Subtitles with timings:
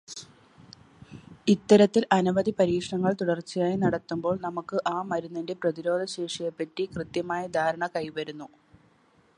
[1.47, 8.47] ഇത്തരത്തിൽ അനവധി പരീക്ഷണങ്ങൾ തുടർച്ചയായി നടത്തുമ്പോൾ നമുക്ക് ആ മരുന്നിന്റെ പ്രതിരോധശേഷിയെപ്പറ്റി കൃത്യമായ ധാരണ കൈവരുന്നു.